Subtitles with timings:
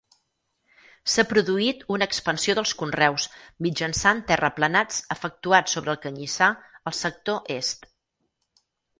[1.15, 3.27] S'ha produït una expansió dels conreus,
[3.65, 6.47] mitjançant terraplenats efectuats sobre el canyissar,
[6.93, 7.87] al sector est.